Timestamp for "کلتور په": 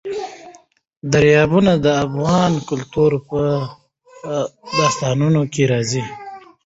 2.69-3.41